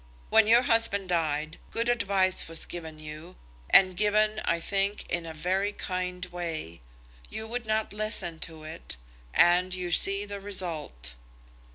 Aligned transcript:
When 0.31 0.47
your 0.47 0.63
husband 0.63 1.09
died, 1.09 1.59
good 1.69 1.87
advice 1.87 2.47
was 2.47 2.65
given 2.65 2.97
you, 2.97 3.35
and 3.69 3.95
given, 3.95 4.41
I 4.45 4.59
think, 4.59 5.05
in 5.11 5.27
a 5.27 5.33
very 5.35 5.71
kind 5.73 6.25
way. 6.25 6.81
You 7.29 7.45
would 7.45 7.67
not 7.67 7.93
listen 7.93 8.39
to 8.49 8.63
it, 8.63 8.97
and 9.31 9.75
you 9.75 9.91
see 9.91 10.25
the 10.25 10.39
result." 10.39 11.13